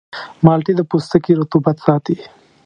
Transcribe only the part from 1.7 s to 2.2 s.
ساتي.